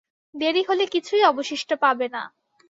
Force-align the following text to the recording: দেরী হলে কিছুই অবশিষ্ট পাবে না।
দেরী 0.35 0.61
হলে 0.63 0.85
কিছুই 0.87 1.23
অবশিষ্ট 1.23 1.69
পাবে 1.83 2.07
না। 2.07 2.23